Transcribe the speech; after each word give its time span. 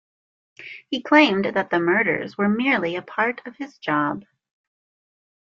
He 0.89 1.03
claimed 1.03 1.45
that 1.45 1.69
the 1.69 1.77
murders 1.79 2.35
were 2.35 2.49
merely 2.49 2.95
a 2.95 3.03
part 3.03 3.39
of 3.45 3.55
his 3.57 3.77
job. 3.77 4.25